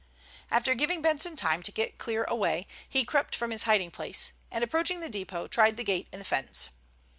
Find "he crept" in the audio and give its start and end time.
2.89-3.35